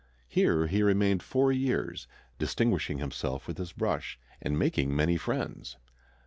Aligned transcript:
Here 0.27 0.65
he 0.65 0.81
remained 0.81 1.21
four 1.21 1.51
years, 1.51 2.07
distinguishing 2.39 2.97
himself 2.97 3.47
with 3.47 3.59
his 3.59 3.71
brush 3.71 4.17
and 4.41 4.57
making 4.57 4.95
many 4.95 5.15
friends. 5.15 5.77